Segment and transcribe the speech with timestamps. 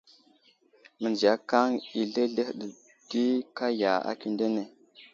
[1.01, 1.69] Mənziyakaŋ
[1.99, 2.65] i zləhəzləhe
[3.09, 3.23] ɗi
[3.57, 4.63] kaya akindene.